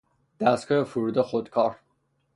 [0.39, 1.75] دستگاه فرود خودکار